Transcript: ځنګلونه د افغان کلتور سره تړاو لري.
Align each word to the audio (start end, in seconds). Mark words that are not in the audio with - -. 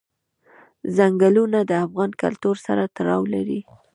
ځنګلونه 0.97 1.59
د 1.69 1.71
افغان 1.85 2.11
کلتور 2.21 2.55
سره 2.65 2.83
تړاو 2.97 3.23
لري. 3.33 3.59